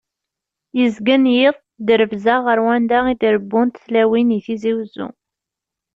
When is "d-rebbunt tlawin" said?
3.21-4.31